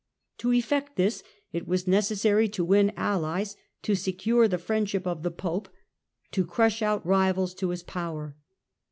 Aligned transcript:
To 0.39 0.51
effect 0.51 0.95
this 0.95 1.21
it 1.51 1.67
was 1.67 1.85
necessary 1.87 2.49
to 2.49 2.65
win 2.65 2.91
allies, 2.97 3.55
to 3.83 3.93
secure 3.93 4.47
the 4.47 4.57
friendship 4.57 5.05
of 5.05 5.21
the 5.21 5.29
Pope, 5.29 5.69
to 6.31 6.43
crush 6.43 6.81
out 6.81 7.05
rivals 7.05 7.53
to 7.53 7.69
his 7.69 7.83
power. 7.83 8.35